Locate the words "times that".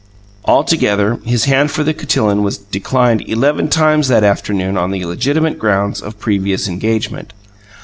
3.67-4.23